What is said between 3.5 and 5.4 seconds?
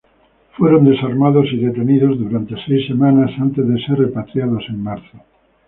de ser repatriados en marzo.